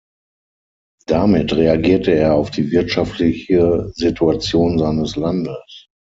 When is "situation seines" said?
3.93-5.15